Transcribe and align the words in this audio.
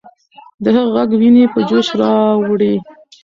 د 0.63 0.65
هغې 0.75 0.83
ږغ 1.07 1.11
ويني 1.19 1.43
په 1.53 1.59
جوش 1.69 1.87
راوړي. 2.01 2.73